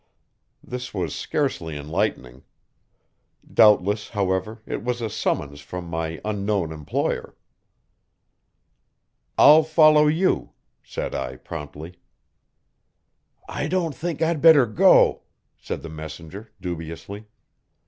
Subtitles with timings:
[0.63, 2.41] This was scarcely enlightening.
[3.47, 7.35] Doubtless, however, it was a summons from my unknown employer.
[9.37, 11.99] "I'll follow you," said I promptly.
[13.47, 15.21] "I don't think I'd better go,"
[15.55, 17.27] said the messenger dubiously.